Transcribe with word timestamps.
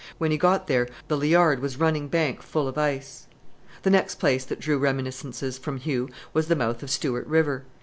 When 0.17 0.31
he 0.31 0.37
got 0.39 0.65
there 0.65 0.87
the 1.09 1.15
Liard 1.15 1.59
was 1.59 1.79
running 1.79 2.07
bank 2.07 2.41
full 2.41 2.67
of 2.67 2.75
ice." 2.75 3.27
The 3.83 3.91
next 3.91 4.15
place 4.15 4.43
that 4.45 4.59
drew 4.59 4.79
reminiscences 4.79 5.59
from 5.59 5.77
Hugh 5.77 6.09
was 6.33 6.47
the 6.47 6.55
mouth 6.55 6.81
of 6.81 6.89
Stewart 6.89 7.27
River. 7.27 7.65